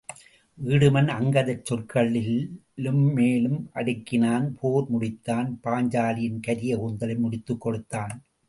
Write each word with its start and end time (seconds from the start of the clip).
வீடுமன் 0.57 1.09
அங்கதச் 1.09 1.65
சொற்களில் 1.65 2.37
மேலும் 3.13 3.69
அடுக்கினான் 3.75 4.47
போர் 4.59 4.91
முடித்தான் 4.93 5.49
பாஞ்சாலியின் 5.63 6.39
கரிய 6.39 6.77
கூந்தலை 6.77 7.15
முடித்துக் 7.15 7.61
கொடுத்தான். 7.61 8.15